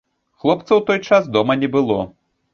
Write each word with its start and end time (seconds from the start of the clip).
Хлопца 0.43 0.67
ў 0.75 0.81
той 0.87 0.99
час 1.11 1.29
дома 1.37 1.59
не 1.67 1.71
было. 1.79 2.01